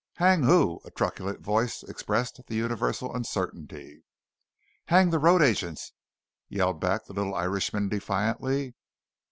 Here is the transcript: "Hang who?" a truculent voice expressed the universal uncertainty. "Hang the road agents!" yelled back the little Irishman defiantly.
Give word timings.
"Hang 0.15 0.41
who?" 0.41 0.81
a 0.83 0.89
truculent 0.89 1.41
voice 1.41 1.83
expressed 1.83 2.41
the 2.47 2.55
universal 2.55 3.15
uncertainty. 3.15 4.01
"Hang 4.87 5.11
the 5.11 5.19
road 5.19 5.43
agents!" 5.43 5.93
yelled 6.49 6.81
back 6.81 7.05
the 7.05 7.13
little 7.13 7.35
Irishman 7.35 7.87
defiantly. 7.87 8.73